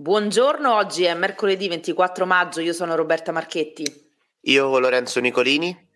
Buongiorno, 0.00 0.72
oggi 0.76 1.04
è 1.04 1.12
mercoledì 1.12 1.68
24 1.68 2.24
maggio, 2.24 2.62
io 2.62 2.72
sono 2.72 2.94
Roberta 2.94 3.32
Marchetti. 3.32 3.84
Io 4.44 4.78
Lorenzo 4.78 5.20
Nicolini. 5.20 5.88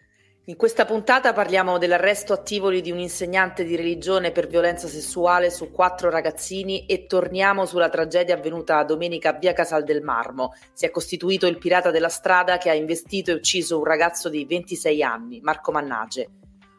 In 0.45 0.57
questa 0.57 0.85
puntata 0.85 1.33
parliamo 1.33 1.79
dell'arresto 1.79 2.35
a 2.35 2.43
Tivoli 2.43 2.83
di 2.83 2.91
un 2.91 2.99
insegnante 2.99 3.65
di 3.65 3.77
religione 3.77 4.31
per 4.31 4.47
violenza 4.47 4.89
sessuale 4.89 5.49
su 5.51 5.71
quattro 5.71 6.11
ragazzini 6.11 6.85
e 6.85 7.07
torniamo 7.07 7.65
sulla 7.65 7.89
tragedia 7.89 8.35
avvenuta 8.35 8.85
domenica 8.85 9.31
a 9.31 9.39
via 9.39 9.55
Casal 9.55 9.85
del 9.85 10.03
Marmo. 10.03 10.53
Si 10.75 10.85
è 10.85 10.91
costituito 10.91 11.47
il 11.47 11.57
pirata 11.57 11.91
della 11.91 12.11
strada 12.11 12.59
che 12.59 12.69
ha 12.69 12.75
investito 12.75 13.31
e 13.31 13.35
ucciso 13.37 13.79
un 13.79 13.85
ragazzo 13.85 14.29
di 14.29 14.45
26 14.45 15.03
anni, 15.03 15.41
Marco 15.41 15.73
Mannage. 15.73 16.29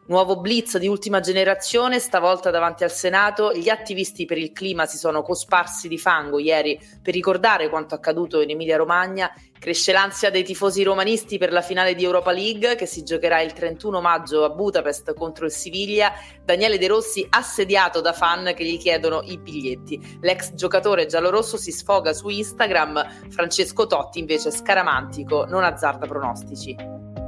Nuovo 0.08 0.36
blitz 0.36 0.78
di 0.78 0.86
ultima 0.86 1.18
generazione, 1.18 1.98
stavolta 1.98 2.50
davanti 2.50 2.84
al 2.84 2.92
Senato. 2.92 3.52
Gli 3.52 3.68
attivisti 3.68 4.24
per 4.24 4.38
il 4.38 4.52
clima 4.52 4.86
si 4.86 4.98
sono 4.98 5.22
cosparsi 5.22 5.88
di 5.88 5.98
fango 5.98 6.38
ieri 6.38 6.78
per 7.02 7.12
ricordare 7.12 7.68
quanto 7.68 7.96
accaduto 7.96 8.40
in 8.40 8.50
Emilia-Romagna. 8.50 9.32
Cresce 9.58 9.90
l'ansia 9.90 10.30
dei 10.30 10.44
tifosi 10.44 10.84
romanisti 10.84 11.38
per 11.38 11.50
la 11.50 11.60
finale 11.60 11.96
di 11.96 12.04
Europa 12.04 12.30
League 12.30 12.76
che 12.76 12.86
si 12.86 13.02
giocherà 13.02 13.40
il 13.40 13.52
31 13.52 14.00
maggio 14.00 14.44
a 14.44 14.50
Budapest 14.50 15.12
contro 15.14 15.44
il 15.44 15.50
Siviglia. 15.50 16.12
Daniele 16.44 16.78
De 16.78 16.86
Rossi 16.86 17.26
assediato 17.28 18.00
da 18.00 18.12
fan 18.12 18.52
che 18.54 18.64
gli 18.64 18.78
chiedono 18.78 19.22
i 19.24 19.38
biglietti. 19.38 20.18
L'ex 20.20 20.54
giocatore 20.54 21.06
giallorosso 21.06 21.56
si 21.56 21.72
sfoga 21.72 22.12
su 22.12 22.28
Instagram. 22.28 23.30
Francesco 23.30 23.88
Totti 23.88 24.20
invece 24.20 24.52
scaramantico, 24.52 25.46
non 25.46 25.64
azzarda 25.64 26.06
pronostici. 26.06 26.76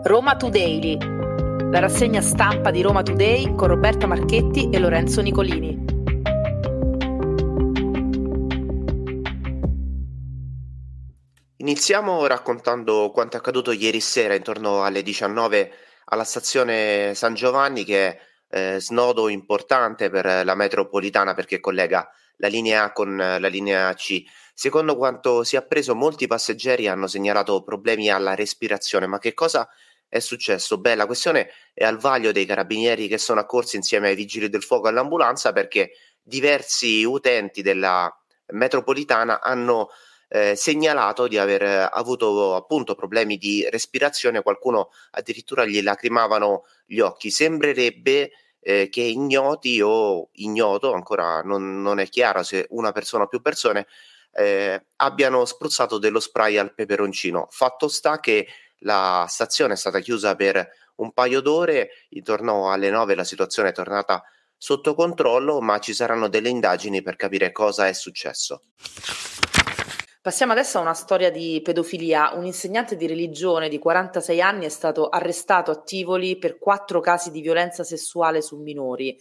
Roma 0.05 0.37
Today 0.37 1.38
la 1.71 1.81
rassegna 1.81 2.23
stampa 2.23 2.71
di 2.71 2.81
Roma 2.81 3.03
Today 3.03 3.55
con 3.55 3.69
Roberta 3.69 4.07
Marchetti 4.07 4.71
e 4.71 4.79
Lorenzo 4.79 5.21
Nicolini. 5.21 5.85
Iniziamo 11.57 12.27
raccontando 12.27 13.11
quanto 13.11 13.37
è 13.37 13.41
accaduto 13.41 13.73
ieri 13.73 14.01
sera 14.01 14.35
intorno 14.35 14.83
alle 14.83 15.02
19 15.02 15.71
alla 16.07 16.25
stazione 16.25 17.13
San 17.15 17.35
Giovanni 17.35 17.85
che 17.85 18.09
è 18.09 18.19
eh, 18.49 18.80
snodo 18.80 19.29
importante 19.29 20.09
per 20.09 20.47
la 20.47 20.55
metropolitana 20.55 21.35
perché 21.35 21.60
collega 21.60 22.09
la 22.37 22.49
linea 22.49 22.85
A 22.85 22.93
con 22.93 23.15
la 23.15 23.49
linea 23.49 23.93
C. 23.93 24.23
Secondo 24.55 24.97
quanto 24.97 25.45
si 25.45 25.57
è 25.57 25.59
appreso, 25.59 25.95
molti 25.95 26.27
passeggeri 26.27 26.88
hanno 26.88 27.07
segnalato 27.07 27.63
problemi 27.63 28.09
alla 28.09 28.35
respirazione, 28.35 29.07
ma 29.07 29.19
che 29.19 29.35
cosa 29.35 29.69
è 30.09 30.18
successo? 30.20 30.78
Beh, 30.78 30.95
la 30.95 31.06
questione 31.06 31.51
è 31.74 31.84
al 31.84 31.98
vaglio 31.98 32.32
dei 32.32 32.46
carabinieri 32.46 33.09
che 33.09 33.18
sono 33.18 33.40
accorsi 33.40 33.76
insieme 33.76 34.09
ai 34.09 34.14
vigili 34.14 34.48
del 34.48 34.62
fuoco 34.62 34.87
e 34.87 34.90
all'ambulanza 34.90 35.52
perché 35.52 35.92
diversi 36.23 37.04
utenti 37.04 37.62
della 37.62 38.12
metropolitana 38.52 39.40
hanno 39.40 39.90
eh, 40.29 40.54
segnalato 40.56 41.26
di 41.26 41.38
aver 41.38 41.88
avuto 41.90 42.54
appunto 42.54 42.95
problemi 42.95 43.38
di 43.38 43.66
respirazione, 43.70 44.42
qualcuno 44.42 44.90
addirittura 45.12 45.64
gli 45.64 45.82
lacrimavano 45.82 46.64
gli 46.86 47.01
occhi. 47.01 47.30
Sembrerebbe 47.30 48.30
eh, 48.60 48.88
che 48.90 49.02
ignoti 49.02 49.80
o 49.80 50.29
ignoto, 50.32 50.92
ancora 50.92 51.40
non, 51.42 51.80
non, 51.80 51.98
è 51.98 52.09
chiaro 52.09 52.42
se 52.42 52.66
una 52.70 52.92
persona 52.92 53.24
o 53.24 53.29
più 53.29 53.40
persone, 53.40 53.86
eh, 54.32 54.86
abbiano 54.96 55.45
spruzzato 55.45 55.98
dello 55.98 56.20
spray 56.20 56.56
al 56.59 56.74
peperoncino. 56.74 57.46
Fatto 57.51 57.88
sta 57.88 58.20
che 58.20 58.46
la 58.80 59.26
stazione 59.29 59.74
è 59.74 59.76
stata 59.76 60.01
chiusa 60.01 60.34
per 60.34 60.68
un 60.96 61.12
paio 61.12 61.40
d'ore, 61.40 61.90
intorno 62.10 62.71
alle 62.71 62.90
9 62.90 63.15
la 63.15 63.24
situazione 63.24 63.70
è 63.70 63.73
tornata 63.73 64.22
sotto 64.56 64.94
controllo, 64.94 65.60
ma 65.60 65.78
ci 65.78 65.94
saranno 65.94 66.28
delle 66.28 66.48
indagini 66.48 67.03
per 67.03 67.16
capire 67.16 67.53
cosa 67.53 67.87
è 67.87 67.93
successo. 67.93 68.62
Passiamo 70.20 70.53
adesso 70.53 70.78
a 70.78 70.82
una 70.82 70.94
storia 70.94 71.31
di 71.31 71.60
pedofilia. 71.62 72.32
Un 72.34 72.44
insegnante 72.44 72.97
di 72.97 73.06
religione 73.06 73.69
di 73.69 73.78
46 73.78 74.43
anni 74.43 74.66
è 74.66 74.69
stato 74.69 75.09
arrestato 75.09 75.70
a 75.70 75.81
Tivoli 75.81 76.37
per 76.37 76.59
quattro 76.59 77.00
casi 77.00 77.31
di 77.31 77.41
violenza 77.41 77.84
sessuale 77.84 78.42
su 78.42 78.56
minori. 78.56 79.16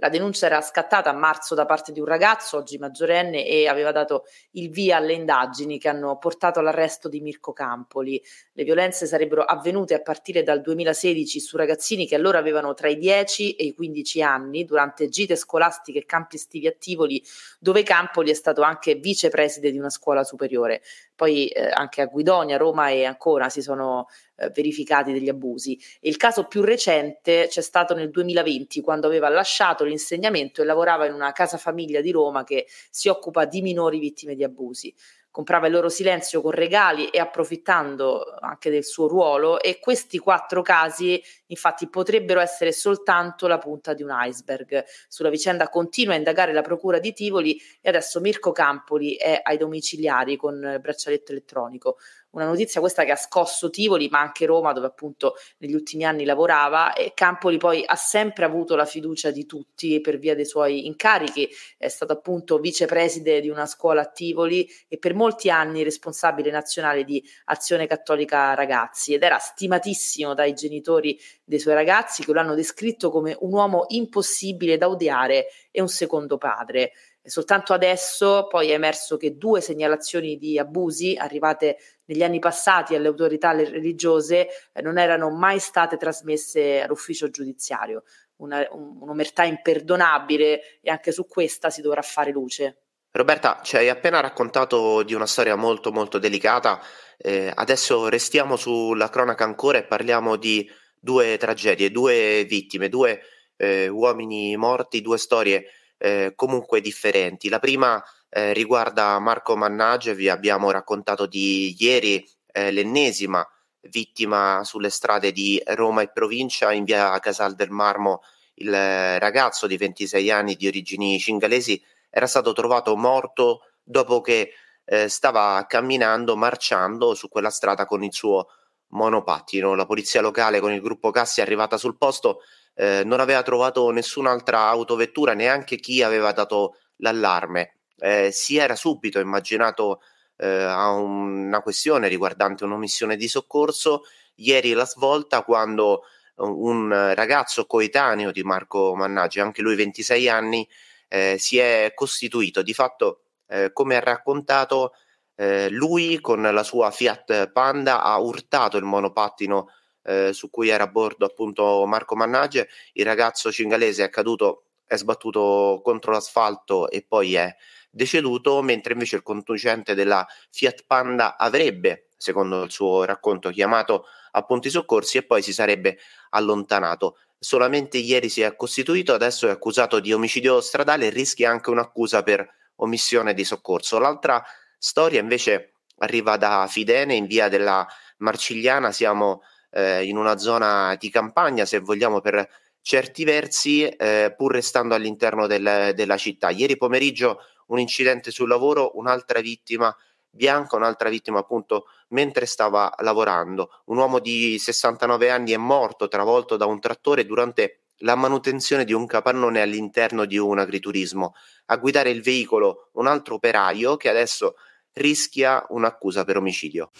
La 0.00 0.08
denuncia 0.08 0.46
era 0.46 0.62
scattata 0.62 1.10
a 1.10 1.12
marzo 1.12 1.54
da 1.54 1.66
parte 1.66 1.92
di 1.92 2.00
un 2.00 2.06
ragazzo, 2.06 2.56
oggi 2.56 2.78
maggiorenne, 2.78 3.46
e 3.46 3.68
aveva 3.68 3.92
dato 3.92 4.24
il 4.52 4.70
via 4.70 4.96
alle 4.96 5.12
indagini 5.12 5.78
che 5.78 5.90
hanno 5.90 6.16
portato 6.16 6.58
all'arresto 6.58 7.10
di 7.10 7.20
Mirko 7.20 7.52
Campoli. 7.52 8.20
Le 8.54 8.64
violenze 8.64 9.04
sarebbero 9.04 9.42
avvenute 9.42 9.92
a 9.92 10.00
partire 10.00 10.42
dal 10.42 10.62
2016 10.62 11.38
su 11.40 11.58
ragazzini 11.58 12.06
che 12.06 12.14
allora 12.14 12.38
avevano 12.38 12.72
tra 12.72 12.88
i 12.88 12.96
10 12.96 13.56
e 13.56 13.64
i 13.64 13.74
15 13.74 14.22
anni 14.22 14.64
durante 14.64 15.10
gite 15.10 15.36
scolastiche 15.36 15.98
e 15.98 16.06
campi 16.06 16.36
estivi 16.36 16.66
a 16.66 16.72
Tivoli, 16.72 17.22
dove 17.58 17.82
Campoli 17.82 18.30
è 18.30 18.34
stato 18.34 18.62
anche 18.62 18.94
vicepreside 18.94 19.70
di 19.70 19.78
una 19.78 19.90
scuola 19.90 20.24
superiore. 20.24 20.80
Poi 21.20 21.48
eh, 21.48 21.68
anche 21.70 22.00
a 22.00 22.06
Guidonia, 22.06 22.56
Roma 22.56 22.88
e 22.88 23.04
Ancona 23.04 23.50
si 23.50 23.60
sono 23.60 24.06
eh, 24.36 24.48
verificati 24.54 25.12
degli 25.12 25.28
abusi. 25.28 25.78
il 26.00 26.16
caso 26.16 26.44
più 26.44 26.62
recente 26.62 27.46
c'è 27.46 27.60
stato 27.60 27.94
nel 27.94 28.08
2020, 28.08 28.80
quando 28.80 29.06
aveva 29.06 29.28
lasciato 29.28 29.84
l'insegnamento 29.84 30.62
e 30.62 30.64
lavorava 30.64 31.04
in 31.04 31.12
una 31.12 31.32
casa 31.32 31.58
famiglia 31.58 32.00
di 32.00 32.10
Roma 32.10 32.42
che 32.42 32.66
si 32.88 33.08
occupa 33.08 33.44
di 33.44 33.60
minori 33.60 33.98
vittime 33.98 34.34
di 34.34 34.42
abusi 34.42 34.94
comprava 35.30 35.66
il 35.66 35.72
loro 35.72 35.88
silenzio 35.88 36.40
con 36.42 36.50
regali 36.50 37.08
e 37.08 37.18
approfittando 37.18 38.36
anche 38.40 38.70
del 38.70 38.84
suo 38.84 39.06
ruolo 39.06 39.60
e 39.60 39.78
questi 39.78 40.18
quattro 40.18 40.62
casi 40.62 41.22
infatti 41.46 41.88
potrebbero 41.88 42.40
essere 42.40 42.72
soltanto 42.72 43.46
la 43.46 43.58
punta 43.58 43.94
di 43.94 44.02
un 44.02 44.10
iceberg. 44.12 44.84
Sulla 45.08 45.30
vicenda 45.30 45.68
continua 45.68 46.14
a 46.14 46.16
indagare 46.16 46.52
la 46.52 46.62
procura 46.62 46.98
di 46.98 47.12
Tivoli 47.12 47.60
e 47.80 47.88
adesso 47.88 48.20
Mirko 48.20 48.52
Campoli 48.52 49.14
è 49.14 49.40
ai 49.42 49.56
domiciliari 49.56 50.36
con 50.36 50.78
braccialetto 50.80 51.32
elettronico 51.32 51.96
una 52.30 52.44
notizia 52.44 52.80
questa 52.80 53.04
che 53.04 53.12
ha 53.12 53.16
scosso 53.16 53.70
Tivoli, 53.70 54.08
ma 54.08 54.20
anche 54.20 54.46
Roma, 54.46 54.72
dove 54.72 54.86
appunto 54.86 55.34
negli 55.58 55.74
ultimi 55.74 56.04
anni 56.04 56.24
lavorava. 56.24 56.92
E 56.92 57.12
Campoli 57.14 57.56
poi 57.56 57.82
ha 57.84 57.96
sempre 57.96 58.44
avuto 58.44 58.76
la 58.76 58.84
fiducia 58.84 59.30
di 59.30 59.46
tutti 59.46 60.00
per 60.00 60.18
via 60.18 60.34
dei 60.34 60.44
suoi 60.44 60.86
incarichi. 60.86 61.48
È 61.76 61.88
stato 61.88 62.12
appunto 62.12 62.58
vicepreside 62.58 63.40
di 63.40 63.48
una 63.48 63.66
scuola 63.66 64.02
a 64.02 64.06
Tivoli 64.06 64.68
e 64.88 64.98
per 64.98 65.14
molti 65.14 65.50
anni 65.50 65.82
responsabile 65.82 66.50
nazionale 66.50 67.04
di 67.04 67.22
Azione 67.46 67.86
Cattolica 67.86 68.54
Ragazzi 68.54 69.14
ed 69.14 69.22
era 69.22 69.38
stimatissimo 69.38 70.34
dai 70.34 70.52
genitori 70.52 71.18
dei 71.44 71.58
suoi 71.58 71.74
ragazzi 71.74 72.24
che 72.24 72.32
lo 72.32 72.40
hanno 72.40 72.54
descritto 72.54 73.10
come 73.10 73.36
un 73.40 73.52
uomo 73.52 73.86
impossibile 73.88 74.76
da 74.76 74.88
odiare 74.88 75.46
e 75.70 75.80
un 75.80 75.88
secondo 75.88 76.38
padre. 76.38 76.92
Soltanto 77.22 77.74
adesso 77.74 78.46
poi 78.48 78.70
è 78.70 78.74
emerso 78.74 79.16
che 79.16 79.36
due 79.36 79.60
segnalazioni 79.60 80.38
di 80.38 80.58
abusi 80.58 81.16
arrivate 81.18 81.76
negli 82.06 82.22
anni 82.22 82.38
passati 82.38 82.94
alle 82.94 83.08
autorità 83.08 83.52
religiose 83.52 84.48
eh, 84.72 84.82
non 84.82 84.98
erano 84.98 85.30
mai 85.30 85.58
state 85.58 85.96
trasmesse 85.98 86.80
all'ufficio 86.80 87.28
giudiziario. 87.28 88.04
Una, 88.36 88.66
un, 88.70 88.96
un'omertà 89.00 89.44
imperdonabile 89.44 90.80
e 90.80 90.90
anche 90.90 91.12
su 91.12 91.26
questa 91.26 91.68
si 91.68 91.82
dovrà 91.82 92.00
fare 92.00 92.30
luce. 92.30 92.78
Roberta, 93.12 93.60
ci 93.62 93.76
hai 93.76 93.88
appena 93.88 94.20
raccontato 94.20 95.02
di 95.02 95.14
una 95.14 95.26
storia 95.26 95.56
molto 95.56 95.90
molto 95.90 96.18
delicata, 96.18 96.80
eh, 97.18 97.52
adesso 97.52 98.08
restiamo 98.08 98.56
sulla 98.56 99.10
cronaca 99.10 99.44
ancora 99.44 99.78
e 99.78 99.84
parliamo 99.84 100.36
di 100.36 100.70
due 100.98 101.36
tragedie, 101.36 101.90
due 101.90 102.44
vittime, 102.48 102.88
due 102.88 103.20
eh, 103.56 103.88
uomini 103.88 104.56
morti, 104.56 105.02
due 105.02 105.18
storie 105.18 105.64
eh, 106.00 106.32
comunque 106.34 106.80
differenti. 106.80 107.50
La 107.50 107.58
prima 107.58 108.02
eh, 108.30 108.54
riguarda 108.54 109.18
Marco 109.18 109.54
Mannage, 109.54 110.14
vi 110.14 110.30
abbiamo 110.30 110.70
raccontato 110.70 111.26
di 111.26 111.76
ieri 111.78 112.26
eh, 112.52 112.70
l'ennesima 112.72 113.46
vittima 113.82 114.62
sulle 114.64 114.90
strade 114.90 115.30
di 115.32 115.60
Roma 115.64 116.02
e 116.02 116.10
provincia 116.10 116.72
in 116.72 116.84
via 116.84 117.18
Casal 117.18 117.54
del 117.54 117.70
Marmo. 117.70 118.22
Il 118.54 118.70
ragazzo 118.70 119.66
di 119.66 119.76
26 119.76 120.30
anni 120.30 120.54
di 120.54 120.66
origini 120.66 121.18
cingalesi 121.18 121.82
era 122.08 122.26
stato 122.26 122.52
trovato 122.52 122.96
morto 122.96 123.60
dopo 123.82 124.20
che 124.20 124.52
eh, 124.84 125.08
stava 125.08 125.64
camminando, 125.68 126.36
marciando 126.36 127.14
su 127.14 127.28
quella 127.28 127.50
strada 127.50 127.84
con 127.84 128.02
il 128.02 128.12
suo 128.12 128.48
monopattino. 128.88 129.74
La 129.74 129.86
polizia 129.86 130.20
locale 130.20 130.60
con 130.60 130.72
il 130.72 130.80
gruppo 130.80 131.10
Cassi 131.10 131.40
è 131.40 131.42
arrivata 131.42 131.76
sul 131.76 131.96
posto 131.96 132.40
eh, 132.74 133.02
non 133.04 133.20
aveva 133.20 133.42
trovato 133.42 133.90
nessun'altra 133.90 134.66
autovettura, 134.68 135.34
neanche 135.34 135.76
chi 135.76 136.02
aveva 136.02 136.32
dato 136.32 136.76
l'allarme. 136.96 137.78
Eh, 137.98 138.30
si 138.32 138.56
era 138.56 138.74
subito 138.76 139.18
immaginato 139.20 140.00
eh, 140.36 140.48
a 140.48 140.90
una 140.92 141.60
questione 141.60 142.08
riguardante 142.08 142.64
un'omissione 142.64 143.16
di 143.16 143.28
soccorso. 143.28 144.02
Ieri 144.36 144.72
la 144.72 144.86
svolta 144.86 145.42
quando 145.42 146.04
un 146.36 147.12
ragazzo 147.14 147.66
coetaneo 147.66 148.32
di 148.32 148.42
Marco 148.42 148.94
Mannaggi, 148.94 149.40
anche 149.40 149.60
lui 149.62 149.76
26 149.76 150.28
anni, 150.28 150.66
eh, 151.08 151.36
si 151.38 151.58
è 151.58 151.92
costituito. 151.94 152.62
Di 152.62 152.72
fatto, 152.72 153.24
eh, 153.48 153.72
come 153.72 153.96
ha 153.96 154.00
raccontato, 154.00 154.94
eh, 155.34 155.68
lui 155.68 156.20
con 156.20 156.42
la 156.42 156.62
sua 156.62 156.90
Fiat 156.90 157.50
Panda 157.52 158.02
ha 158.02 158.18
urtato 158.18 158.76
il 158.76 158.84
monopattino 158.84 159.68
eh, 160.02 160.32
su 160.32 160.50
cui 160.50 160.68
era 160.68 160.84
a 160.84 160.88
bordo 160.88 161.24
appunto 161.24 161.84
Marco 161.86 162.16
Mannage, 162.16 162.68
il 162.94 163.04
ragazzo 163.04 163.52
cingalese 163.52 164.04
è 164.04 164.10
caduto, 164.10 164.64
è 164.84 164.96
sbattuto 164.96 165.80
contro 165.82 166.12
l'asfalto 166.12 166.88
e 166.90 167.04
poi 167.06 167.34
è 167.34 167.54
deceduto, 167.90 168.62
mentre 168.62 168.92
invece 168.92 169.16
il 169.16 169.22
conducente 169.22 169.94
della 169.94 170.26
Fiat 170.50 170.84
Panda 170.86 171.36
avrebbe, 171.36 172.08
secondo 172.16 172.62
il 172.62 172.70
suo 172.70 173.04
racconto, 173.04 173.50
chiamato 173.50 174.04
a 174.32 174.42
punti 174.44 174.70
soccorsi 174.70 175.18
e 175.18 175.24
poi 175.24 175.42
si 175.42 175.52
sarebbe 175.52 175.98
allontanato. 176.30 177.18
Solamente 177.38 177.98
ieri 177.98 178.28
si 178.28 178.42
è 178.42 178.54
costituito, 178.54 179.14
adesso 179.14 179.48
è 179.48 179.50
accusato 179.50 179.98
di 179.98 180.12
omicidio 180.12 180.60
stradale 180.60 181.06
e 181.06 181.10
rischia 181.10 181.50
anche 181.50 181.70
un'accusa 181.70 182.22
per 182.22 182.46
omissione 182.76 183.34
di 183.34 183.44
soccorso. 183.44 183.98
L'altra 183.98 184.42
storia 184.78 185.20
invece 185.20 185.74
arriva 185.98 186.36
da 186.36 186.66
Fidene 186.68 187.14
in 187.14 187.26
via 187.26 187.48
della 187.48 187.86
Marcigliana, 188.18 188.92
siamo 188.92 189.42
eh, 189.70 190.04
in 190.04 190.16
una 190.16 190.36
zona 190.38 190.96
di 190.98 191.10
campagna, 191.10 191.64
se 191.64 191.78
vogliamo, 191.78 192.20
per 192.20 192.48
certi 192.82 193.24
versi, 193.24 193.86
eh, 193.86 194.34
pur 194.36 194.52
restando 194.52 194.94
all'interno 194.94 195.46
del, 195.46 195.92
della 195.94 196.16
città. 196.16 196.50
Ieri 196.50 196.76
pomeriggio 196.76 197.40
un 197.66 197.78
incidente 197.78 198.30
sul 198.30 198.48
lavoro, 198.48 198.92
un'altra 198.94 199.40
vittima 199.40 199.94
bianca, 200.30 200.76
un'altra 200.76 201.08
vittima 201.08 201.40
appunto 201.40 201.86
mentre 202.08 202.46
stava 202.46 202.92
lavorando. 202.98 203.82
Un 203.86 203.98
uomo 203.98 204.18
di 204.18 204.58
69 204.58 205.30
anni 205.30 205.52
è 205.52 205.56
morto 205.56 206.08
travolto 206.08 206.56
da 206.56 206.66
un 206.66 206.80
trattore 206.80 207.26
durante 207.26 207.80
la 208.02 208.14
manutenzione 208.14 208.84
di 208.84 208.92
un 208.92 209.06
capannone 209.06 209.60
all'interno 209.60 210.24
di 210.24 210.38
un 210.38 210.58
agriturismo. 210.58 211.34
A 211.66 211.76
guidare 211.76 212.10
il 212.10 212.22
veicolo 212.22 212.90
un 212.92 213.06
altro 213.06 213.34
operaio 213.34 213.96
che 213.96 214.08
adesso 214.08 214.54
rischia 214.92 215.64
un'accusa 215.68 216.24
per 216.24 216.36
omicidio. 216.36 216.90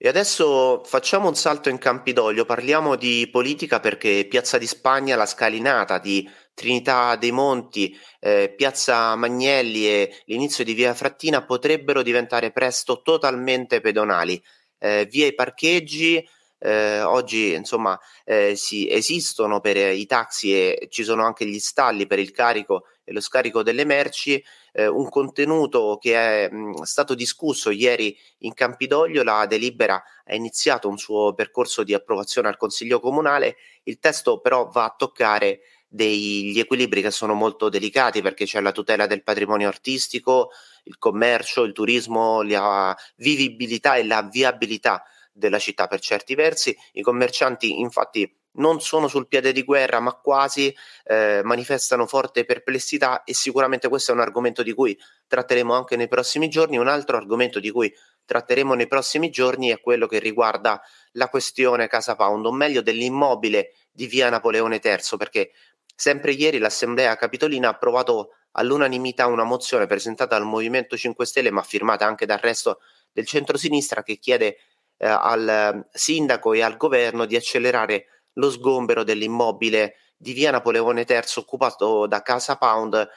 E 0.00 0.06
adesso 0.06 0.84
facciamo 0.84 1.26
un 1.26 1.34
salto 1.34 1.68
in 1.68 1.78
Campidoglio, 1.78 2.44
parliamo 2.44 2.94
di 2.94 3.28
politica 3.32 3.80
perché 3.80 4.28
Piazza 4.28 4.56
di 4.56 4.68
Spagna, 4.68 5.16
la 5.16 5.26
scalinata 5.26 5.98
di 5.98 6.24
Trinità 6.54 7.16
dei 7.16 7.32
Monti, 7.32 7.98
eh, 8.20 8.54
Piazza 8.56 9.16
Magnelli 9.16 9.88
e 9.88 10.22
l'inizio 10.26 10.62
di 10.62 10.74
Via 10.74 10.94
Frattina 10.94 11.44
potrebbero 11.44 12.02
diventare 12.02 12.52
presto 12.52 13.02
totalmente 13.02 13.80
pedonali. 13.80 14.40
Eh, 14.78 15.08
via 15.10 15.26
i 15.26 15.34
parcheggi, 15.34 16.24
eh, 16.60 17.00
oggi 17.02 17.54
insomma 17.54 17.98
eh, 18.24 18.54
si 18.54 18.88
esistono 18.88 19.58
per 19.58 19.76
i 19.76 20.06
taxi 20.06 20.52
e 20.52 20.86
ci 20.90 21.02
sono 21.02 21.24
anche 21.24 21.44
gli 21.44 21.58
stalli 21.58 22.06
per 22.06 22.20
il 22.20 22.30
carico 22.30 22.84
e 23.08 23.12
lo 23.12 23.20
scarico 23.20 23.62
delle 23.62 23.86
merci, 23.86 24.42
eh, 24.72 24.86
un 24.86 25.08
contenuto 25.08 25.96
che 25.98 26.14
è 26.14 26.50
mh, 26.50 26.82
stato 26.82 27.14
discusso 27.14 27.70
ieri 27.70 28.14
in 28.40 28.52
Campidoglio, 28.52 29.22
la 29.22 29.46
delibera 29.46 30.02
ha 30.24 30.34
iniziato 30.34 30.88
un 30.88 30.98
suo 30.98 31.32
percorso 31.32 31.82
di 31.84 31.94
approvazione 31.94 32.48
al 32.48 32.58
Consiglio 32.58 33.00
Comunale, 33.00 33.56
il 33.84 33.98
testo 33.98 34.40
però 34.40 34.68
va 34.68 34.84
a 34.84 34.94
toccare 34.96 35.60
degli 35.88 36.58
equilibri 36.58 37.00
che 37.00 37.10
sono 37.10 37.32
molto 37.32 37.70
delicati 37.70 38.20
perché 38.20 38.44
c'è 38.44 38.60
la 38.60 38.72
tutela 38.72 39.06
del 39.06 39.22
patrimonio 39.22 39.68
artistico, 39.68 40.50
il 40.84 40.98
commercio, 40.98 41.62
il 41.62 41.72
turismo, 41.72 42.42
la 42.42 42.94
vivibilità 43.16 43.96
e 43.96 44.04
la 44.04 44.22
viabilità 44.30 45.02
della 45.32 45.58
città 45.58 45.86
per 45.86 46.00
certi 46.00 46.34
versi. 46.34 46.76
I 46.92 47.00
commercianti 47.00 47.80
infatti 47.80 48.30
non 48.58 48.80
sono 48.80 49.08
sul 49.08 49.26
piede 49.26 49.52
di 49.52 49.64
guerra, 49.64 50.00
ma 50.00 50.12
quasi 50.12 50.74
eh, 51.04 51.40
manifestano 51.42 52.06
forte 52.06 52.44
perplessità 52.44 53.24
e 53.24 53.34
sicuramente 53.34 53.88
questo 53.88 54.12
è 54.12 54.14
un 54.14 54.20
argomento 54.20 54.62
di 54.62 54.72
cui 54.72 54.96
tratteremo 55.26 55.74
anche 55.74 55.96
nei 55.96 56.08
prossimi 56.08 56.48
giorni. 56.48 56.76
Un 56.78 56.88
altro 56.88 57.16
argomento 57.16 57.58
di 57.60 57.70
cui 57.70 57.92
tratteremo 58.24 58.74
nei 58.74 58.86
prossimi 58.86 59.30
giorni 59.30 59.70
è 59.70 59.80
quello 59.80 60.06
che 60.06 60.18
riguarda 60.18 60.80
la 61.12 61.28
questione 61.28 61.88
Casa 61.88 62.14
Pound, 62.14 62.46
o 62.46 62.52
meglio 62.52 62.82
dell'immobile 62.82 63.72
di 63.90 64.06
via 64.06 64.28
Napoleone 64.28 64.80
III, 64.82 65.16
perché 65.16 65.52
sempre 65.94 66.32
ieri 66.32 66.58
l'Assemblea 66.58 67.16
Capitolina 67.16 67.68
ha 67.68 67.72
approvato 67.72 68.34
all'unanimità 68.52 69.26
una 69.26 69.44
mozione 69.44 69.86
presentata 69.86 70.36
dal 70.36 70.46
Movimento 70.46 70.96
5 70.96 71.24
Stelle, 71.24 71.50
ma 71.50 71.62
firmata 71.62 72.06
anche 72.06 72.26
dal 72.26 72.38
resto 72.38 72.80
del 73.12 73.26
centro-sinistra, 73.26 74.02
che 74.02 74.18
chiede 74.18 74.58
eh, 74.98 75.06
al 75.06 75.48
eh, 75.48 75.88
sindaco 75.92 76.52
e 76.52 76.62
al 76.62 76.76
governo 76.76 77.24
di 77.24 77.36
accelerare 77.36 78.17
lo 78.34 78.50
sgombero 78.50 79.04
dell'immobile 79.04 79.94
di 80.16 80.32
via 80.32 80.50
Napoleone 80.50 81.04
III 81.08 81.20
occupato 81.36 82.06
da 82.06 82.22
Casa 82.22 82.56
Pound 82.56 83.08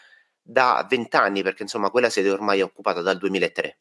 da 0.41 0.85
vent'anni, 0.89 1.43
perché 1.43 1.63
insomma 1.63 1.89
quella 1.89 2.09
sede 2.09 2.29
ormai 2.29 2.59
è 2.59 2.63
occupata 2.63 3.01
dal 3.01 3.17
2003. 3.17 3.77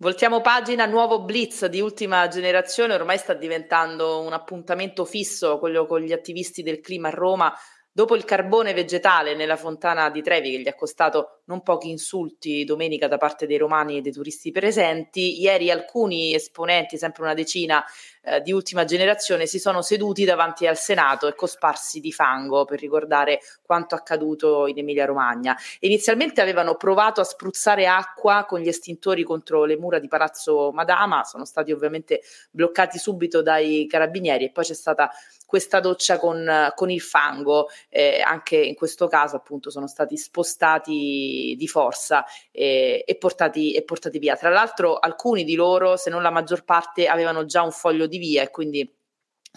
Voltiamo 0.00 0.40
pagina, 0.40 0.86
nuovo 0.86 1.24
blitz 1.24 1.66
di 1.66 1.80
ultima 1.80 2.28
generazione, 2.28 2.94
ormai 2.94 3.18
sta 3.18 3.34
diventando 3.34 4.20
un 4.20 4.32
appuntamento 4.32 5.04
fisso 5.04 5.58
quello 5.58 5.86
con 5.86 6.00
gli 6.00 6.12
attivisti 6.12 6.62
del 6.62 6.80
clima 6.80 7.08
a 7.08 7.12
Roma 7.12 7.52
Dopo 7.98 8.14
il 8.14 8.24
carbone 8.24 8.74
vegetale 8.74 9.34
nella 9.34 9.56
fontana 9.56 10.08
di 10.08 10.22
Trevi, 10.22 10.52
che 10.52 10.60
gli 10.60 10.68
ha 10.68 10.74
costato 10.76 11.40
non 11.46 11.64
pochi 11.64 11.90
insulti 11.90 12.62
domenica 12.62 13.08
da 13.08 13.16
parte 13.16 13.44
dei 13.44 13.56
romani 13.56 13.96
e 13.96 14.00
dei 14.02 14.12
turisti 14.12 14.52
presenti, 14.52 15.40
ieri 15.40 15.68
alcuni 15.68 16.32
esponenti, 16.32 16.96
sempre 16.96 17.24
una 17.24 17.34
decina 17.34 17.84
eh, 18.30 18.40
di 18.40 18.52
ultima 18.52 18.84
generazione, 18.84 19.46
si 19.46 19.58
sono 19.58 19.82
seduti 19.82 20.24
davanti 20.24 20.66
al 20.66 20.76
Senato 20.76 21.26
e 21.26 21.34
cosparsi 21.34 22.00
di 22.00 22.12
fango 22.12 22.64
per 22.64 22.80
ricordare 22.80 23.40
quanto 23.62 23.94
accaduto 23.94 24.66
in 24.66 24.78
Emilia-Romagna. 24.78 25.56
Inizialmente 25.80 26.40
avevano 26.40 26.76
provato 26.76 27.20
a 27.20 27.24
spruzzare 27.24 27.86
acqua 27.86 28.44
con 28.46 28.60
gli 28.60 28.68
estintori 28.68 29.22
contro 29.22 29.64
le 29.64 29.76
mura 29.76 29.98
di 29.98 30.08
Palazzo 30.08 30.70
Madama, 30.72 31.24
sono 31.24 31.44
stati 31.44 31.72
ovviamente 31.72 32.20
bloccati 32.50 32.98
subito 32.98 33.42
dai 33.42 33.86
carabinieri 33.88 34.44
e 34.44 34.50
poi 34.50 34.64
c'è 34.64 34.74
stata 34.74 35.10
questa 35.48 35.80
doccia 35.80 36.18
con, 36.18 36.70
con 36.74 36.90
il 36.90 37.00
fango, 37.00 37.68
eh, 37.88 38.20
anche 38.22 38.56
in 38.56 38.74
questo 38.74 39.06
caso 39.06 39.36
appunto 39.36 39.70
sono 39.70 39.86
stati 39.86 40.18
spostati 40.18 41.54
di 41.56 41.66
forza 41.66 42.22
eh, 42.50 43.02
e, 43.06 43.16
portati, 43.16 43.74
e 43.74 43.82
portati 43.82 44.18
via. 44.18 44.36
Tra 44.36 44.50
l'altro 44.50 44.98
alcuni 44.98 45.44
di 45.44 45.54
loro, 45.54 45.96
se 45.96 46.10
non 46.10 46.20
la 46.20 46.30
maggior 46.30 46.64
parte, 46.64 47.06
avevano 47.06 47.46
già 47.46 47.62
un 47.62 47.70
foglio 47.70 48.06
di 48.06 48.17
via 48.18 48.42
e 48.42 48.50
quindi 48.50 48.97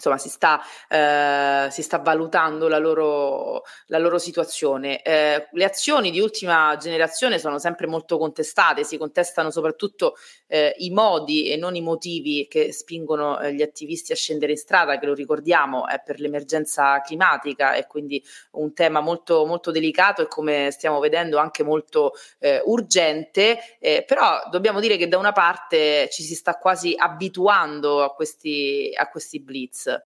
insomma 0.02 0.18
si 0.18 0.28
sta, 0.28 0.60
eh, 0.88 1.70
si 1.70 1.82
sta 1.82 1.98
valutando 1.98 2.66
la 2.66 2.78
loro, 2.78 3.62
la 3.86 3.98
loro 3.98 4.18
situazione. 4.18 5.00
Eh, 5.02 5.48
le 5.52 5.64
azioni 5.64 6.10
di 6.10 6.18
ultima 6.18 6.76
generazione 6.76 7.38
sono 7.38 7.60
sempre 7.60 7.86
molto 7.86 8.18
contestate, 8.18 8.82
si 8.82 8.98
contestano 8.98 9.50
soprattutto 9.52 10.16
eh, 10.48 10.74
i 10.78 10.90
modi 10.90 11.50
e 11.50 11.56
non 11.56 11.76
i 11.76 11.80
motivi 11.80 12.48
che 12.48 12.72
spingono 12.72 13.38
eh, 13.38 13.54
gli 13.54 13.62
attivisti 13.62 14.10
a 14.10 14.16
scendere 14.16 14.52
in 14.52 14.58
strada, 14.58 14.98
che 14.98 15.06
lo 15.06 15.14
ricordiamo 15.14 15.86
è 15.86 16.02
per 16.04 16.18
l'emergenza 16.18 17.00
climatica 17.00 17.74
e 17.74 17.86
quindi 17.86 18.22
un 18.52 18.74
tema 18.74 19.00
molto, 19.00 19.46
molto 19.46 19.70
delicato 19.70 20.22
e 20.22 20.26
come 20.26 20.70
stiamo 20.72 20.98
vedendo 20.98 21.38
anche 21.38 21.62
molto 21.62 22.12
eh, 22.40 22.60
urgente, 22.64 23.78
eh, 23.78 24.04
però 24.06 24.48
dobbiamo 24.50 24.80
dire 24.80 24.96
che 24.96 25.06
da 25.06 25.18
una 25.18 25.32
parte 25.32 26.08
ci 26.10 26.24
si 26.24 26.34
sta 26.34 26.54
quasi 26.54 26.94
abituando 26.96 28.02
a 28.02 28.12
questi, 28.12 28.92
a 28.96 29.08
questi 29.08 29.40
blitz. 29.40 29.91
着。 29.92 30.06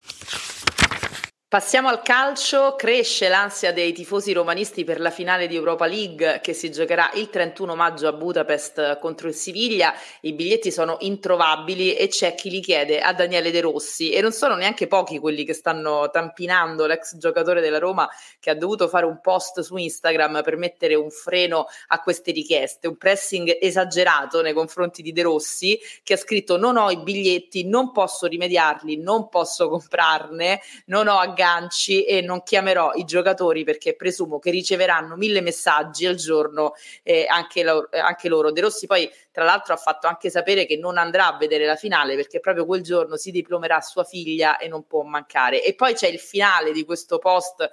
Passiamo 1.55 1.87
al 1.87 2.03
calcio, 2.03 2.75
cresce 2.77 3.29
l'ansia 3.29 3.73
dei 3.73 3.93
tifosi 3.93 4.33
romanisti 4.33 4.83
per 4.83 4.99
la 4.99 5.13
finale 5.13 5.47
di 5.47 5.55
Europa 5.55 5.87
League 5.87 6.41
che 6.43 6.53
si 6.53 6.69
giocherà 6.69 7.13
il 7.15 7.31
31 7.31 7.77
maggio 7.77 8.09
a 8.09 8.13
Budapest 8.13 8.99
contro 8.99 9.29
il 9.29 9.35
Siviglia. 9.35 9.95
I 10.23 10.33
biglietti 10.33 10.73
sono 10.73 10.97
introvabili 10.99 11.95
e 11.95 12.09
c'è 12.09 12.35
chi 12.35 12.51
li 12.51 12.61
chiede 12.61 13.01
a 13.01 13.13
Daniele 13.13 13.53
De 13.53 13.61
Rossi. 13.61 14.11
E 14.11 14.21
non 14.21 14.33
sono 14.33 14.57
neanche 14.57 14.89
pochi 14.89 15.21
quelli 15.21 15.45
che 15.45 15.53
stanno 15.53 16.11
tampinando 16.11 16.87
l'ex 16.87 17.19
giocatore 17.19 17.61
della 17.61 17.79
Roma 17.79 18.11
che 18.41 18.51
ha 18.51 18.57
dovuto 18.57 18.89
fare 18.89 19.07
un 19.07 19.21
post 19.21 19.61
su 19.61 19.77
Instagram 19.77 20.43
per 20.43 20.57
mettere 20.57 20.97
un 20.97 21.11
freno 21.11 21.67
a 21.87 22.01
queste 22.01 22.33
richieste, 22.33 22.89
un 22.89 22.97
pressing 22.97 23.59
esagerato 23.61 24.43
nei 24.43 24.55
confronti 24.55 25.03
di 25.03 25.13
De 25.13 25.23
Rossi 25.23 25.79
che 26.03 26.15
ha 26.15 26.17
scritto 26.17 26.57
non 26.57 26.77
ho 26.77 26.91
i 26.91 26.99
biglietti, 26.99 27.65
non 27.65 27.93
posso 27.93 28.27
rimediarli, 28.27 28.97
non 28.97 29.29
posso 29.29 29.69
comprarne, 29.69 30.61
non 30.87 31.07
ho 31.07 31.17
agganci 31.17 31.43
agganci 31.45 32.05
e 32.05 32.23
non 32.23 32.43
chiamerò 32.43 32.93
i 32.95 33.05
giocatori 33.05 33.65
perché 33.65 33.95
presumo 33.95 34.39
che 34.39 34.51
riceveranno 34.51 35.17
mille 35.17 35.41
messaggi 35.41 36.07
al 36.07 36.17
giorno 36.17 36.73
eh, 37.03 37.27
anche, 37.29 37.63
lo, 37.63 37.89
anche 37.93 38.29
loro. 38.29 38.51
De 38.51 38.63
Rossi 38.63 38.87
poi 38.87 39.11
tra 39.31 39.45
l'altro 39.45 39.75
ha 39.75 39.77
fatto 39.77 40.07
anche 40.07 40.31
sapere 40.31 40.65
che 40.67 40.77
non 40.77 40.97
andrà 40.97 41.27
a 41.27 41.37
vedere 41.37 41.67
la 41.67 41.77
finale 41.77 42.17
perché 42.17 42.41
proprio 42.41 42.65
quel 42.65 42.83
giorno 42.83 43.17
si 43.17 43.31
diplomerà 43.31 43.81
sua 43.81 44.05
figlia 44.05 44.57
e 44.57 44.69
non 44.69 44.87
può 44.87 45.03
mancare. 45.03 45.63
E 45.63 45.75
poi 45.75 45.95
c'è 45.95 46.09
il 46.09 46.19
finale 46.19 46.73
di 46.73 46.85
questo 46.85 47.19
post 47.19 47.71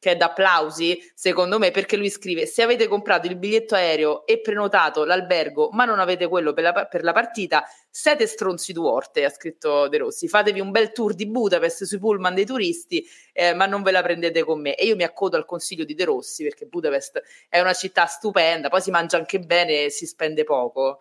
che 0.00 0.12
è 0.12 0.16
da 0.16 0.26
applausi, 0.26 0.98
secondo 1.14 1.58
me, 1.58 1.70
perché 1.70 1.96
lui 1.96 2.10
scrive: 2.10 2.46
Se 2.46 2.62
avete 2.62 2.88
comprato 2.88 3.28
il 3.28 3.36
biglietto 3.36 3.76
aereo 3.76 4.26
e 4.26 4.40
prenotato 4.40 5.04
l'albergo, 5.04 5.68
ma 5.72 5.84
non 5.84 6.00
avete 6.00 6.26
quello 6.26 6.52
per 6.52 6.64
la, 6.64 6.86
per 6.86 7.04
la 7.04 7.12
partita, 7.12 7.64
siete 7.88 8.26
stronzi 8.26 8.72
duorte, 8.72 9.24
ha 9.24 9.28
scritto 9.28 9.88
De 9.88 9.98
Rossi. 9.98 10.26
Fatevi 10.26 10.58
un 10.58 10.70
bel 10.70 10.90
tour 10.90 11.14
di 11.14 11.26
Budapest 11.26 11.84
sui 11.84 11.98
pullman 11.98 12.34
dei 12.34 12.46
turisti, 12.46 13.06
eh, 13.32 13.52
ma 13.52 13.66
non 13.66 13.82
ve 13.82 13.90
la 13.90 14.02
prendete 14.02 14.42
con 14.42 14.60
me. 14.60 14.74
E 14.74 14.86
io 14.86 14.96
mi 14.96 15.04
accodo 15.04 15.36
al 15.36 15.44
consiglio 15.44 15.84
di 15.84 15.94
De 15.94 16.04
Rossi 16.04 16.42
perché 16.42 16.64
Budapest 16.64 17.20
è 17.48 17.60
una 17.60 17.74
città 17.74 18.06
stupenda, 18.06 18.70
poi 18.70 18.80
si 18.80 18.90
mangia 18.90 19.18
anche 19.18 19.38
bene 19.38 19.84
e 19.84 19.90
si 19.90 20.06
spende 20.06 20.44
poco. 20.44 21.00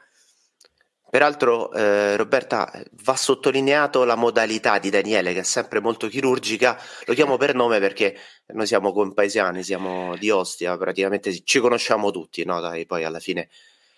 Peraltro, 1.09 1.71
eh, 1.71 2.15
Roberta, 2.17 2.71
va 3.03 3.15
sottolineato 3.15 4.03
la 4.03 4.15
modalità 4.15 4.77
di 4.77 4.91
Daniele, 4.91 5.33
che 5.33 5.39
è 5.39 5.43
sempre 5.43 5.79
molto 5.79 6.07
chirurgica. 6.07 6.79
Lo 7.05 7.15
chiamo 7.15 7.35
per 7.37 7.55
nome 7.55 7.79
perché 7.79 8.15
noi 8.47 8.67
siamo 8.67 8.93
compaesiani, 8.93 9.63
siamo 9.63 10.15
di 10.17 10.29
Ostia, 10.29 10.77
praticamente 10.77 11.43
ci 11.43 11.59
conosciamo 11.59 12.11
tutti, 12.11 12.45
no? 12.45 12.59
Dai, 12.59 12.85
poi 12.85 13.05
alla 13.05 13.19
fine 13.19 13.49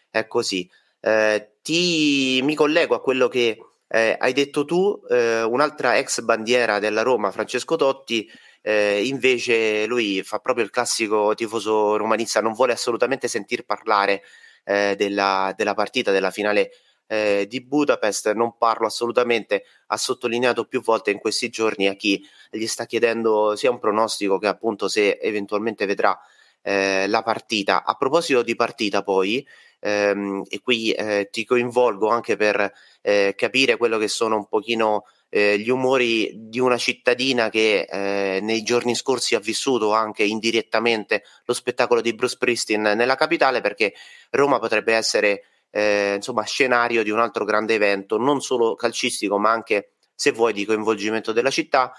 è 0.09 0.25
così. 0.25 0.69
Eh, 1.01 1.55
ti, 1.61 2.39
mi 2.43 2.55
collego 2.55 2.95
a 2.95 3.01
quello 3.01 3.27
che 3.27 3.57
eh, 3.89 4.15
hai 4.17 4.31
detto 4.31 4.63
tu, 4.63 5.01
eh, 5.09 5.41
un'altra 5.43 5.97
ex 5.97 6.21
bandiera 6.21 6.79
della 6.79 7.01
Roma, 7.01 7.31
Francesco 7.31 7.75
Totti, 7.75 8.29
eh, 8.61 9.05
invece 9.05 9.85
lui 9.85 10.23
fa 10.23 10.39
proprio 10.39 10.63
il 10.63 10.71
classico 10.71 11.33
tifoso 11.35 11.97
romanista, 11.97 12.39
non 12.39 12.53
vuole 12.53 12.71
assolutamente 12.71 13.27
sentir 13.27 13.65
parlare 13.65 14.23
eh, 14.63 14.95
della, 14.97 15.53
della 15.57 15.73
partita, 15.73 16.11
della 16.11 16.31
finale 16.31 16.71
eh, 17.11 17.45
di 17.45 17.59
Budapest, 17.59 18.31
non 18.31 18.55
parlo 18.57 18.87
assolutamente, 18.87 19.65
ha 19.87 19.97
sottolineato 19.97 20.63
più 20.63 20.81
volte 20.81 21.11
in 21.11 21.19
questi 21.19 21.49
giorni 21.49 21.89
a 21.89 21.95
chi 21.95 22.25
gli 22.49 22.65
sta 22.67 22.85
chiedendo 22.85 23.53
sia 23.57 23.69
un 23.69 23.79
pronostico 23.79 24.37
che 24.37 24.47
appunto 24.47 24.87
se 24.87 25.19
eventualmente 25.21 25.85
vedrà 25.85 26.17
eh, 26.61 27.07
la 27.07 27.21
partita. 27.21 27.83
A 27.83 27.95
proposito 27.95 28.43
di 28.43 28.55
partita 28.55 29.03
poi, 29.03 29.45
ehm, 29.79 30.43
e 30.47 30.61
qui 30.61 30.91
eh, 30.93 31.27
ti 31.29 31.43
coinvolgo 31.43 32.07
anche 32.07 32.37
per 32.37 32.71
eh, 33.01 33.33
capire 33.35 33.75
quello 33.75 33.97
che 33.97 34.07
sono 34.07 34.37
un 34.37 34.47
pochino 34.47 35.03
eh, 35.27 35.59
gli 35.59 35.69
umori 35.69 36.31
di 36.33 36.59
una 36.59 36.77
cittadina 36.77 37.49
che 37.49 37.87
eh, 37.89 38.39
nei 38.41 38.63
giorni 38.63 38.95
scorsi 38.95 39.35
ha 39.35 39.39
vissuto 39.39 39.91
anche 39.91 40.23
indirettamente 40.23 41.23
lo 41.43 41.53
spettacolo 41.53 41.99
di 41.99 42.13
Bruce 42.13 42.37
Pristin 42.37 42.81
nella 42.81 43.15
capitale 43.15 43.59
perché 43.61 43.93
Roma 44.29 44.59
potrebbe 44.59 44.93
essere 44.93 45.43
eh, 45.71 46.13
insomma, 46.17 46.43
scenario 46.43 47.01
di 47.01 47.09
un 47.09 47.19
altro 47.19 47.43
grande 47.45 47.73
evento, 47.73 48.17
non 48.17 48.41
solo 48.41 48.75
calcistico, 48.75 49.39
ma 49.39 49.49
anche, 49.49 49.93
se 50.13 50.31
vuoi, 50.31 50.53
di 50.53 50.65
coinvolgimento 50.65 51.31
della 51.31 51.49
città, 51.49 51.91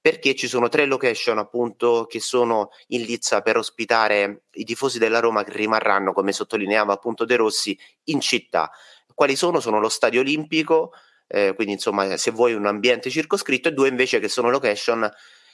perché 0.00 0.34
ci 0.34 0.48
sono 0.48 0.68
tre 0.68 0.86
location 0.86 1.38
appunto 1.38 2.06
che 2.08 2.20
sono 2.20 2.70
in 2.88 3.02
lizza 3.02 3.42
per 3.42 3.56
ospitare 3.56 4.44
i 4.52 4.64
tifosi 4.64 4.98
della 4.98 5.20
Roma 5.20 5.44
che 5.44 5.52
rimarranno, 5.52 6.12
come 6.12 6.32
sottolineava 6.32 6.92
appunto 6.92 7.24
De 7.24 7.36
Rossi, 7.36 7.78
in 8.04 8.20
città. 8.20 8.70
Quali 9.12 9.36
sono? 9.36 9.60
Sono 9.60 9.80
lo 9.80 9.88
Stadio 9.88 10.20
Olimpico, 10.20 10.92
eh, 11.26 11.52
quindi 11.54 11.74
insomma 11.74 12.16
se 12.16 12.30
vuoi 12.30 12.54
un 12.54 12.66
ambiente 12.66 13.10
circoscritto, 13.10 13.68
e 13.68 13.72
due 13.72 13.88
invece 13.88 14.20
che 14.20 14.28
sono 14.28 14.50
location 14.50 15.10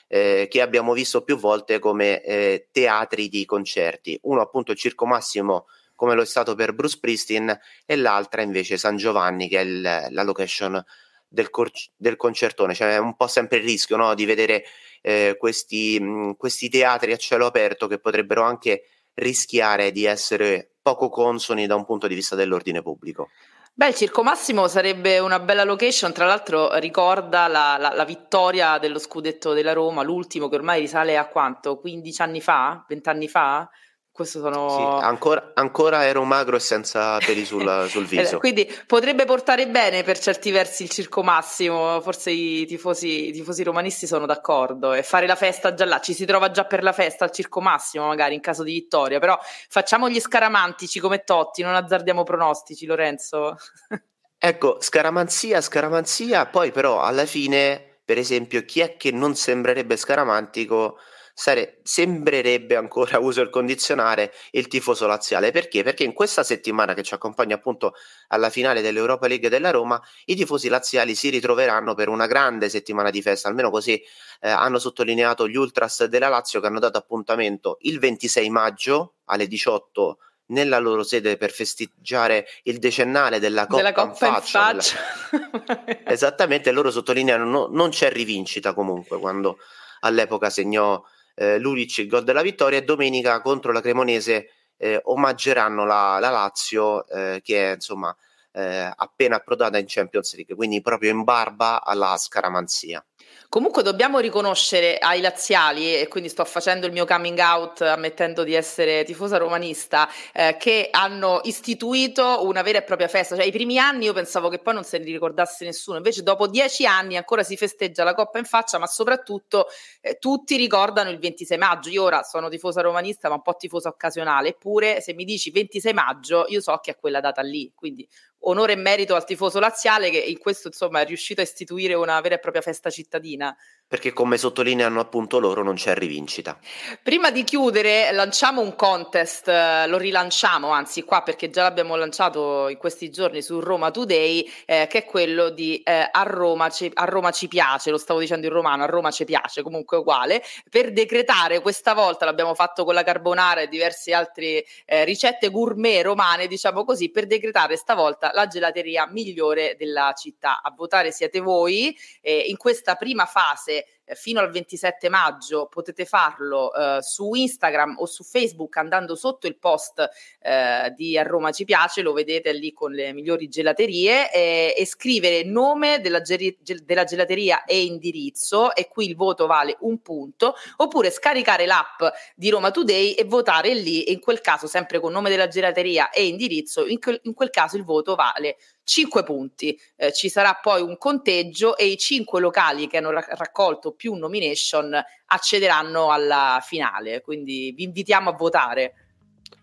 eh, 0.07 0.47
che 0.51 0.61
abbiamo 0.61 0.93
visto 0.93 1.25
più 1.25 1.39
volte 1.39 1.79
come 1.79 2.23
eh, 2.23 2.69
teatri 2.71 3.29
di 3.29 3.47
concerti. 3.47 4.19
Uno 4.25 4.43
appunto 4.43 4.73
il 4.73 4.79
Circo 4.79 5.07
Massimo 5.07 5.67
come 5.95 6.15
lo 6.15 6.23
è 6.23 6.27
stato 6.27 6.55
per 6.55 6.75
Bruce 6.75 6.99
Pristin, 7.01 7.57
e 7.87 7.97
l'altra 7.97 8.43
invece 8.43 8.77
San 8.77 8.97
Giovanni, 8.97 9.49
che 9.49 9.59
è 9.59 9.63
il, 9.63 9.81
la 10.11 10.23
location 10.23 10.83
del, 11.29 11.51
cor- 11.51 11.71
del, 11.97 12.17
concertone. 12.17 12.75
Cioè, 12.75 12.95
è 12.95 12.99
un 12.99 13.17
po' 13.17 13.27
sempre 13.27 13.59
il 13.59 13.65
rischio 13.65 13.97
no? 13.97 14.15
di 14.15 14.25
vedere 14.25 14.65
eh, 15.03 15.37
questi, 15.39 16.01
mh, 16.01 16.37
questi 16.37 16.69
teatri 16.69 17.13
a 17.13 17.17
cielo 17.17 17.47
aperto 17.47 17.87
che 17.87 17.99
potrebbero 17.99 18.43
anche 18.43 18.85
rischiare 19.15 19.93
di 19.93 20.05
essere 20.05 20.71
poco 20.81 21.09
consoni 21.09 21.67
da 21.67 21.75
un 21.75 21.85
punto 21.85 22.07
di 22.07 22.15
vista 22.15 22.35
dell'ordine 22.37 22.83
pubblico. 22.83 23.29
Beh, 23.77 23.89
il 23.89 23.95
Circo 23.95 24.23
Massimo 24.23 24.69
sarebbe 24.69 25.19
una 25.19 25.41
bella 25.41 25.65
location, 25.65 26.13
tra 26.13 26.27
l'altro 26.27 26.79
ricorda 26.79 27.49
la, 27.49 27.77
la, 27.77 27.93
la, 27.93 28.05
vittoria 28.05 28.79
dello 28.79 29.01
scudetto 29.01 29.53
della 29.53 29.73
Roma, 29.73 30.05
l'ultimo 30.05 30.49
che 30.49 30.55
ormai 30.55 30.79
risale 30.79 31.17
a 31.17 31.27
quanto? 31.27 31.81
15 31.81 32.23
anni 32.23 32.41
fa? 32.41 32.85
20 32.87 33.09
anni 33.09 33.29
fa? 33.29 33.69
Questo 34.15 34.39
sono... 34.39 34.69
Sì, 34.69 35.05
ancora, 35.05 35.51
ancora, 35.55 36.05
ero 36.05 36.23
magro 36.23 36.55
e 36.55 36.61
senza 36.61 37.19
peli 37.19 37.45
sul, 37.45 37.87
sul 37.91 38.07
viso. 38.07 38.39
Quindi 38.39 38.73
potrebbe 38.87 39.25
portare 39.25 39.67
bene 39.67 40.05
per 40.05 40.21
certi 40.21 40.53
versi 40.53 40.85
il 40.85 40.91
Circo 40.91 41.25
Massimo, 41.25 42.01
forse 42.01 42.31
i 42.31 42.65
tifosi, 42.65 43.31
i 43.31 43.33
tifosi, 43.33 43.65
romanisti 43.65 44.07
sono 44.07 44.25
d'accordo 44.25 44.93
e 44.93 45.03
fare 45.03 45.27
la 45.27 45.35
festa 45.35 45.75
già 45.75 45.85
là, 45.85 45.99
ci 45.99 46.15
si 46.15 46.27
trova 46.27 46.53
già 46.53 46.65
per 46.65 46.85
la 46.85 46.93
festa 46.93 47.25
al 47.25 47.33
Circo 47.33 47.61
Massimo 47.61 48.07
magari 48.07 48.35
in 48.37 48.41
caso 48.41 48.63
di 48.63 48.75
vittoria, 48.75 49.19
però 49.19 49.37
facciamo 49.69 50.09
gli 50.09 50.21
scaramantici 50.21 51.01
come 51.01 51.25
Totti, 51.25 51.63
non 51.63 51.75
azzardiamo 51.75 52.23
pronostici 52.23 52.87
Lorenzo. 52.87 53.57
ecco, 54.39 54.77
scaramanzia, 54.79 55.61
scaramanzia, 55.61 56.47
poi 56.47 56.71
però 56.71 57.01
alla 57.01 57.27
fine, 57.27 57.99
per 58.05 58.19
esempio, 58.19 58.65
chi 58.65 58.79
è 58.79 58.97
che 58.97 59.11
non 59.11 59.35
sembrerebbe 59.35 59.97
scaramantico 59.97 60.99
sare- 61.35 61.81
sembrerebbe 61.83 62.77
ancora, 62.77 63.19
uso 63.19 63.43
il 63.43 63.51
condizionare, 63.51 64.33
il 64.53 64.69
tifoso 64.69 65.07
laziale. 65.07 65.51
Perché? 65.51 65.83
Perché 65.83 66.05
in 66.05 66.13
questa 66.13 66.45
settimana 66.45 66.95
che 66.95 67.03
ci 67.03 67.13
accompagna 67.13 67.57
appunto 67.57 67.95
alla 68.29 68.49
finale 68.49 68.81
dell'Europa 68.81 69.27
League 69.27 69.49
della 69.49 69.71
Roma, 69.71 70.01
i 70.27 70.37
tifosi 70.37 70.69
laziali 70.69 71.15
si 71.15 71.29
ritroveranno 71.29 71.95
per 71.95 72.09
una 72.09 72.27
grande 72.27 72.69
settimana 72.69 73.11
di 73.11 73.21
festa, 73.21 73.49
almeno 73.49 73.71
così 73.71 74.01
eh, 74.41 74.49
hanno 74.49 74.79
sottolineato 74.79 75.49
gli 75.49 75.57
Ultras 75.57 76.05
della 76.05 76.29
Lazio 76.29 76.61
che 76.61 76.67
hanno 76.69 76.79
dato 76.79 76.99
appuntamento 76.99 77.79
il 77.81 77.99
26 77.99 78.49
maggio 78.51 79.15
alle 79.25 79.49
18 79.49 80.19
nella 80.47 80.79
loro 80.79 81.03
sede 81.03 81.37
per 81.37 81.51
festeggiare 81.51 82.47
il 82.65 82.79
decennale 82.79 83.41
della 83.41 83.67
Coppa, 83.67 83.77
della 83.77 83.93
Coppa 83.93 84.27
in 84.27 84.35
faccia. 84.35 84.71
In 84.71 84.81
faccia. 84.81 84.99
Della... 85.31 86.05
Esattamente, 86.05 86.71
loro 86.71 86.91
sottolineano 86.91 87.45
no, 87.45 87.69
non 87.71 87.89
c'è 87.89 88.11
rivincita 88.13 88.75
comunque 88.75 89.19
quando 89.19 89.59
all'epoca 90.01 90.51
segnò 90.51 91.03
eh, 91.35 91.59
Lulic 91.59 91.99
il 91.99 92.09
gol 92.09 92.25
della 92.25 92.43
vittoria 92.43 92.79
e 92.79 92.85
domenica 92.85 93.41
contro 93.41 93.73
la 93.73 93.81
Cremonese 93.81 94.51
eh, 94.77 95.01
omaggeranno 95.05 95.85
la, 95.85 96.19
la 96.21 96.31
Lazio 96.31 97.07
eh, 97.09 97.41
che 97.43 97.71
è 97.71 97.75
insomma 97.75 98.15
eh, 98.53 98.93
appena 98.95 99.37
approdata 99.37 99.79
in 99.79 99.87
Champions 99.89 100.35
League, 100.37 100.55
quindi 100.55 100.81
proprio 100.81 101.11
in 101.11 101.25
barba 101.25 101.83
alla 101.83 102.17
scaramanzia. 102.17 103.05
Comunque 103.55 103.85
dobbiamo 103.85 104.19
riconoscere 104.19 104.99
ai 104.99 105.21
laziali, 105.21 105.95
e 105.95 106.09
quindi 106.09 106.29
sto 106.29 106.45
facendo 106.45 106.87
il 106.87 106.93
mio 106.93 107.07
coming 107.07 107.39
out 107.39 107.83
ammettendo 107.83 108.43
di 108.43 108.53
essere 108.53 109.05
tifosa 109.05 109.37
romanista, 109.37 110.09
eh, 110.33 110.57
che 110.59 110.89
hanno 110.91 111.39
istituito 111.45 112.45
una 112.45 112.63
vera 112.63 112.79
e 112.79 112.83
propria 112.83 113.07
festa. 113.07 113.37
Cioè, 113.37 113.45
i 113.45 113.53
primi 113.53 113.79
anni 113.79 114.07
io 114.07 114.13
pensavo 114.13 114.49
che 114.49 114.59
poi 114.59 114.75
non 114.75 114.83
se 114.83 114.99
ne 114.99 115.05
ricordasse 115.05 115.65
nessuno, 115.65 115.99
invece 115.99 116.25
dopo 116.25 116.49
dieci 116.49 116.85
anni 116.85 117.17
ancora 117.17 117.45
si 117.45 117.57
festeggia 117.57 118.03
la 118.03 118.13
Coppa 118.13 118.39
in 118.39 118.45
faccia, 118.45 118.79
ma 118.79 118.89
soprattutto 118.89 119.69
eh, 120.01 120.19
tutti 120.19 120.57
ricordano 120.57 121.11
il 121.11 121.21
26 121.21 121.57
maggio. 121.57 121.91
Io 121.91 122.03
ora 122.03 122.25
sono 122.25 122.49
tifosa 122.49 122.81
romanista, 122.81 123.29
ma 123.29 123.37
un 123.37 123.43
po' 123.43 123.55
tifosa 123.55 123.89
occasionale, 123.89 124.49
eppure 124.49 125.01
se 125.01 125.15
mi 125.15 125.23
dici 125.23 125.53
26 125.53 125.93
maggio, 125.93 126.47
io 126.49 126.61
so 126.61 126.77
che 126.83 126.91
è 126.91 126.97
quella 126.97 127.21
data 127.21 127.41
lì, 127.41 127.71
quindi 127.73 128.05
onore 128.47 128.73
e 128.73 128.77
merito 128.77 129.15
al 129.15 129.25
tifoso 129.25 129.59
laziale 129.61 130.11
che 130.11 130.19
in 130.19 130.39
questo 130.39 130.69
insomma 130.69 131.01
è 131.01 131.07
riuscito 131.07 131.41
a 131.41 131.45
istituire 131.45 131.95
una 131.95 132.21
vera 132.21 132.37
e 132.37 132.39
propria 132.39 132.63
festa 132.63 132.91
cittadina. 132.91 133.57
Perché 133.87 134.13
come 134.13 134.39
sottolineano 134.39 134.99
appunto 134.99 135.39
loro 135.39 135.63
non 135.63 135.75
c'è 135.75 135.95
rivincita. 135.95 136.59
Prima 137.03 137.31
di 137.31 137.45
chiudere 137.45 138.11
lanciamo 138.13 138.61
un 138.61 138.75
contest, 138.75 139.47
eh, 139.47 139.87
lo 139.87 139.99
rilanciamo 139.99 140.71
anzi 140.71 141.03
qua 141.03 141.23
perché 141.23 141.51
già 141.51 141.63
l'abbiamo 141.63 141.95
lanciato 141.95 142.69
in 142.69 142.77
questi 142.79 143.11
giorni 143.11 143.43
su 143.43 143.61
Roma 143.61 143.91
Today 143.91 144.51
eh, 144.65 144.87
che 144.89 144.99
è 144.99 145.05
quello 145.05 145.51
di 145.51 145.83
eh, 145.83 146.09
a, 146.11 146.23
Roma 146.23 146.71
ci, 146.71 146.91
a 146.93 147.05
Roma 147.05 147.31
ci 147.31 147.47
piace, 147.47 147.91
lo 147.91 147.99
stavo 147.99 148.21
dicendo 148.21 148.47
in 148.47 148.53
romano, 148.53 148.83
a 148.83 148.87
Roma 148.87 149.11
ci 149.11 149.25
piace 149.25 149.63
comunque 149.63 149.99
uguale, 149.99 150.43
per 150.71 150.93
decretare 150.93 151.61
questa 151.61 151.93
volta 151.95 152.25
l'abbiamo 152.25 152.55
fatto 152.55 152.85
con 152.85 152.95
la 152.95 153.05
carbonara 153.05 153.61
e 153.61 153.69
diverse 153.69 154.15
altre 154.15 154.65
eh, 154.87 155.05
ricette 155.05 155.51
gourmet 155.51 156.03
romane 156.03 156.47
diciamo 156.47 156.85
così, 156.85 157.11
per 157.11 157.27
decretare 157.27 157.77
stavolta 157.77 158.31
la 158.33 158.47
gelateria 158.47 159.07
migliore 159.09 159.77
della 159.79 160.15
città. 160.17 160.63
A 160.63 160.73
votare 160.75 161.13
siete 161.13 161.41
voi. 161.41 161.97
Eh, 162.21 162.45
in 162.47 162.57
questa 162.57 162.95
prima 162.95 163.27
fase 163.27 163.74
eh, 163.79 163.85
fino 164.15 164.41
al 164.41 164.51
27 164.51 165.09
maggio 165.09 165.67
potete 165.67 166.05
farlo 166.05 166.73
eh, 166.75 166.99
su 167.01 167.33
Instagram 167.33 167.97
o 167.99 168.07
su 168.07 168.23
Facebook 168.23 168.77
andando 168.77 169.15
sotto 169.15 169.47
il 169.47 169.57
post 169.57 170.09
eh, 170.41 170.93
di 170.97 171.17
A 171.17 171.23
Roma 171.23 171.53
ci 171.53 171.65
piace, 171.65 172.03
lo 172.03 172.13
vedete 172.13 172.53
lì 172.53 172.73
con 172.73 172.93
le 172.93 173.13
migliori 173.13 173.49
gelaterie 173.49 174.31
e, 174.31 174.75
e 174.77 174.87
scrivere 174.87 175.45
nome 175.45 176.01
della, 176.01 176.21
geri- 176.21 176.59
della, 176.85 177.05
gelateria 177.05 177.65
e 177.65 177.85
indirizzo 177.85 178.75
e 178.75 178.89
qui 178.89 179.07
il 179.07 179.17
voto 179.17 179.47
vale 179.47 179.77
un 179.81 180.01
punto 180.03 180.55
oppure 180.77 181.11
scaricare 181.11 181.67
l'app 181.67 182.03
di 182.35 182.51
Roma 182.51 182.71
Today 182.71 183.13
e 183.13 183.25
votare 183.25 183.75
lì 183.75 184.05
e 184.05 184.13
in 184.13 184.21
quel 184.21 184.41
caso 184.41 184.67
sempre 184.67 185.01
con 185.01 185.13
nome 185.13 185.31
della 185.31 185.49
gelateria 185.49 186.11
e 186.11 186.27
indirizzo 186.27 186.87
in, 186.87 186.99
quel, 186.99 187.19
in 187.25 187.35
quel 187.35 187.51
caso 187.51 187.77
il 187.77 187.85
voto 187.85 188.15
vale 188.15 188.57
5 188.85 189.23
punti. 189.25 189.79
Eh, 189.97 190.13
ci 190.13 190.29
sarà 190.29 190.59
poi 190.61 190.83
un 190.83 190.97
conteggio 190.99 191.77
e 191.77 191.87
i 191.87 191.97
5 191.97 192.41
locali 192.41 192.87
che 192.87 192.99
hanno 192.99 193.11
ra- 193.11 193.27
raccolto 193.31 193.94
più 193.95 194.15
nomination 194.15 194.99
accederanno 195.27 196.11
alla 196.11 196.63
finale, 196.63 197.21
quindi 197.21 197.73
vi 197.77 197.85
invitiamo 197.85 198.31
a 198.31 198.35
votare. 198.35 198.95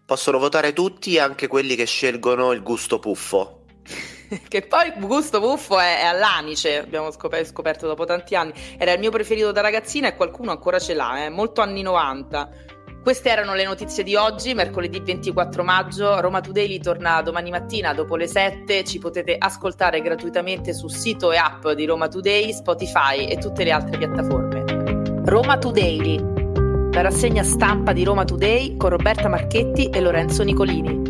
Possono 0.06 0.40
votare 0.40 0.74
tutti, 0.74 1.18
anche 1.20 1.48
quelli 1.48 1.76
che 1.76 1.86
scelgono 1.86 2.52
il 2.52 2.64
gusto 2.64 3.00
puffo. 3.00 3.60
che 4.48 4.62
poi 4.62 4.88
il 4.88 5.06
gusto 5.06 5.40
puffo 5.40 5.80
è, 5.80 6.00
è 6.00 6.06
all'anice, 6.06 6.78
abbiamo 6.78 7.12
scoperto, 7.12 7.50
scoperto, 7.50 7.88
dopo 7.88 8.06
tanti 8.06 8.36
anni. 8.36 8.54
Era 8.78 8.94
il 8.94 9.00
mio 9.00 9.12
preferito 9.12 9.52
da 9.52 9.62
ragazzina 9.62 10.08
e 10.08 10.16
qualcuno 10.16 10.52
ancora 10.52 10.80
ce 10.80 10.94
l'ha, 10.94 11.18
è 11.18 11.26
eh? 11.26 11.30
molto 11.30 11.62
anni 11.62 11.82
90. 11.82 12.50
Queste 13.04 13.32
erano 13.32 13.56
le 13.56 13.64
notizie 13.64 14.04
di 14.04 14.16
oggi, 14.16 14.54
mercoledì 14.54 15.00
24 15.00 15.64
maggio. 15.64 16.22
Roma 16.22 16.40
Today 16.40 16.80
torna 16.80 17.20
domani 17.24 17.50
mattina 17.50 17.96
dopo 17.96 18.16
le 18.16 18.28
7. 18.28 18.84
Ci 18.84 19.00
potete 19.00 19.38
ascoltare 19.40 20.02
gratuitamente 20.02 20.72
sul 20.72 20.92
sito 20.92 21.32
e 21.32 21.38
app 21.38 21.68
di 21.70 21.86
Roma 21.86 22.08
Today, 22.08 22.54
Spotify 22.54 23.26
e 23.26 23.40
tutte 23.40 23.64
le 23.64 23.72
altre 23.72 23.98
piattaforme. 23.98 25.24
Roma 25.26 25.58
Today, 25.58 26.24
la 26.92 27.02
rassegna 27.02 27.42
stampa 27.42 27.92
di 27.92 28.04
Roma 28.04 28.24
Today 28.24 28.78
con 28.78 28.92
Roberta 28.92 29.28
Marchetti 29.28 29.90
e 29.90 30.00
Lorenzo 30.00 30.44
Nicolini. 30.44 31.01